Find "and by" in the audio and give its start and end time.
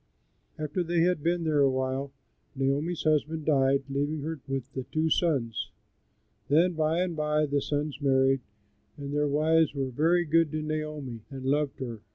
7.03-7.45